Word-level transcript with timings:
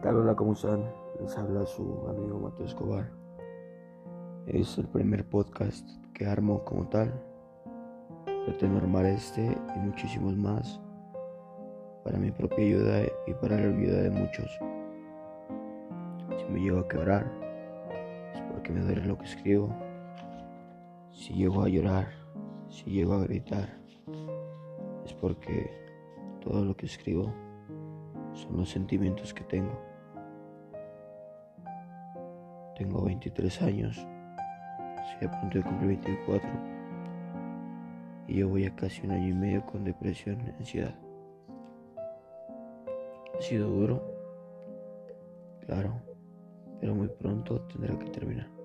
tal? 0.00 0.16
Hola, 0.16 0.34
¿cómo 0.34 0.54
están? 0.54 0.82
Les 1.20 1.36
habla 1.36 1.66
su 1.66 2.06
amigo 2.08 2.38
Mateo 2.38 2.64
Escobar. 2.64 3.10
Es 4.46 4.78
el 4.78 4.88
primer 4.88 5.28
podcast 5.28 5.86
que 6.14 6.24
armo 6.24 6.64
como 6.64 6.88
tal. 6.88 7.12
Pretendo 8.46 8.78
armar 8.78 9.04
este 9.04 9.42
y 9.44 9.78
muchísimos 9.78 10.34
más 10.36 10.80
para 12.02 12.18
mi 12.18 12.30
propia 12.30 12.64
ayuda 12.64 13.02
y 13.26 13.34
para 13.34 13.56
la 13.56 13.76
ayuda 13.76 14.02
de 14.02 14.10
muchos. 14.10 14.50
Si 16.38 16.50
me 16.50 16.60
llego 16.60 16.78
a 16.78 16.88
quebrar, 16.88 17.30
es 18.34 18.40
porque 18.52 18.72
me 18.72 18.80
duele 18.80 19.04
lo 19.04 19.18
que 19.18 19.26
escribo. 19.26 19.68
Si 21.10 21.34
llego 21.34 21.62
a 21.62 21.68
llorar, 21.68 22.08
si 22.70 22.90
llego 22.90 23.14
a 23.14 23.24
gritar, 23.24 23.68
es 25.04 25.12
porque 25.12 25.70
todo 26.40 26.64
lo 26.64 26.74
que 26.74 26.86
escribo 26.86 27.49
son 28.34 28.56
los 28.56 28.70
sentimientos 28.70 29.34
que 29.34 29.44
tengo. 29.44 29.78
Tengo 32.76 33.04
23 33.04 33.62
años, 33.62 33.96
estoy 35.12 35.28
a 35.28 35.40
punto 35.40 35.58
de 35.58 35.64
cumplir 35.64 35.88
24 35.88 36.48
y 38.26 38.36
yo 38.36 38.48
voy 38.48 38.64
a 38.64 38.74
casi 38.74 39.04
un 39.04 39.10
año 39.10 39.28
y 39.28 39.32
medio 39.34 39.66
con 39.66 39.84
depresión 39.84 40.40
y 40.46 40.50
ansiedad. 40.50 40.94
Ha 43.36 43.42
sido 43.42 43.68
duro, 43.68 44.02
claro, 45.66 46.00
pero 46.80 46.94
muy 46.94 47.08
pronto 47.08 47.60
tendrá 47.62 47.98
que 47.98 48.10
terminar. 48.10 48.59